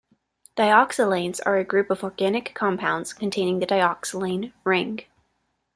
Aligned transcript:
Dioxolanes 0.57 1.39
are 1.45 1.57
a 1.57 1.63
group 1.63 1.91
of 1.91 2.03
organic 2.03 2.55
compounds 2.55 3.13
containing 3.13 3.59
the 3.59 3.67
dioxolane 3.67 4.51
ring. 4.63 5.01